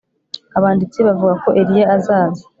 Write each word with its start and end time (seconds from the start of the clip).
abanditsi 0.57 0.99
bavuga 1.07 1.33
ko 1.43 1.49
eliya 1.61 1.85
azaza 1.95 2.43